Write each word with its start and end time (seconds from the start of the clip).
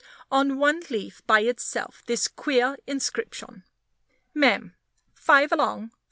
On 0.31 0.57
one 0.57 0.81
leaf, 0.89 1.21
by 1.27 1.41
itself, 1.41 2.01
this 2.07 2.27
queer 2.27 2.75
inscription: 2.87 3.65
"MEM. 4.33 4.73
5 5.13 5.51
ALONG. 5.51 5.91